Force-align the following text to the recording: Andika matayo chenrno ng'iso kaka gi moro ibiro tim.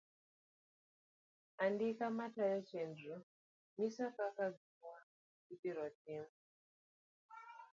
Andika 1.63 2.05
matayo 2.17 2.59
chenrno 2.69 3.17
ng'iso 3.73 4.05
kaka 4.17 4.45
gi 4.57 4.67
moro 4.81 5.07
ibiro 5.53 5.85
tim. 6.03 6.23